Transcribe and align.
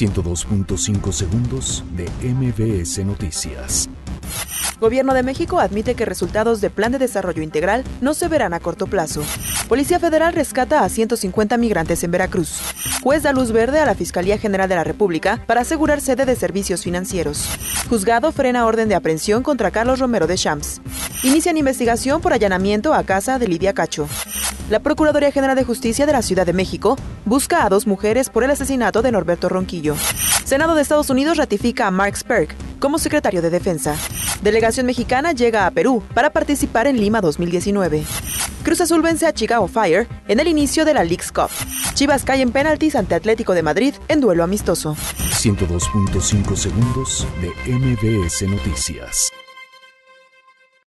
102.5 0.00 1.12
segundos 1.12 1.84
de 1.94 2.08
MBS 2.26 3.04
Noticias. 3.04 3.90
Gobierno 4.80 5.12
de 5.12 5.22
México 5.22 5.60
admite 5.60 5.94
que 5.94 6.06
resultados 6.06 6.62
de 6.62 6.70
Plan 6.70 6.90
de 6.90 6.98
Desarrollo 6.98 7.42
Integral 7.42 7.84
no 8.00 8.14
se 8.14 8.26
verán 8.28 8.54
a 8.54 8.60
corto 8.60 8.86
plazo. 8.86 9.22
Policía 9.68 10.00
Federal 10.00 10.32
rescata 10.32 10.84
a 10.84 10.88
150 10.88 11.58
migrantes 11.58 12.02
en 12.02 12.12
Veracruz. 12.12 12.62
Juez 13.02 13.22
da 13.24 13.34
luz 13.34 13.52
verde 13.52 13.78
a 13.78 13.84
la 13.84 13.94
Fiscalía 13.94 14.38
General 14.38 14.70
de 14.70 14.76
la 14.76 14.84
República 14.84 15.44
para 15.46 15.60
asegurar 15.60 16.00
sede 16.00 16.24
de 16.24 16.34
servicios 16.34 16.82
financieros. 16.82 17.46
Juzgado 17.90 18.32
frena 18.32 18.64
orden 18.64 18.88
de 18.88 18.94
aprehensión 18.94 19.42
contra 19.42 19.70
Carlos 19.70 19.98
Romero 19.98 20.26
de 20.26 20.36
Champs. 20.36 20.80
Inician 21.24 21.58
investigación 21.58 22.22
por 22.22 22.32
allanamiento 22.32 22.94
a 22.94 23.04
casa 23.04 23.38
de 23.38 23.48
Lidia 23.48 23.74
Cacho. 23.74 24.08
La 24.70 24.78
Procuraduría 24.78 25.32
General 25.32 25.56
de 25.56 25.64
Justicia 25.64 26.06
de 26.06 26.12
la 26.12 26.22
Ciudad 26.22 26.46
de 26.46 26.52
México 26.52 26.96
busca 27.24 27.64
a 27.64 27.68
dos 27.68 27.88
mujeres 27.88 28.30
por 28.30 28.44
el 28.44 28.52
asesinato 28.52 29.02
de 29.02 29.10
Norberto 29.10 29.48
Ronquillo. 29.48 29.96
Senado 30.44 30.76
de 30.76 30.82
Estados 30.82 31.10
Unidos 31.10 31.38
ratifica 31.38 31.88
a 31.88 31.90
Mark 31.90 32.16
Sperk 32.16 32.54
como 32.78 33.00
secretario 33.00 33.42
de 33.42 33.50
Defensa. 33.50 33.96
Delegación 34.42 34.86
mexicana 34.86 35.32
llega 35.32 35.66
a 35.66 35.72
Perú 35.72 36.04
para 36.14 36.30
participar 36.30 36.86
en 36.86 37.00
Lima 37.00 37.20
2019. 37.20 38.04
Cruz 38.62 38.80
Azul 38.80 39.02
vence 39.02 39.26
a 39.26 39.34
Chicago 39.34 39.66
Fire 39.66 40.06
en 40.28 40.38
el 40.38 40.46
inicio 40.46 40.84
de 40.84 40.94
la 40.94 41.02
League's 41.02 41.32
Cup. 41.32 41.50
Chivas 41.94 42.22
cae 42.22 42.40
en 42.40 42.52
penaltis 42.52 42.94
ante 42.94 43.16
Atlético 43.16 43.54
de 43.54 43.64
Madrid 43.64 43.94
en 44.06 44.20
duelo 44.20 44.44
amistoso. 44.44 44.94
102.5 44.94 46.54
segundos 46.54 47.26
de 47.40 47.72
MBS 47.72 48.42
Noticias. 48.42 49.32